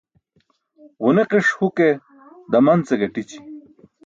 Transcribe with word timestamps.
Ġuniqiṣ 1.03 1.47
huke 1.57 1.89
daman 2.51 2.79
ce 2.87 2.93
gaṭići. 2.99 3.39